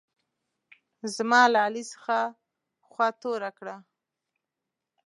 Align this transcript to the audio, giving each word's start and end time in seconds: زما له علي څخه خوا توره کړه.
زما 1.15 1.41
له 1.53 1.59
علي 1.65 1.83
څخه 1.93 2.17
خوا 2.89 3.07
توره 3.21 3.51
کړه. 3.57 3.75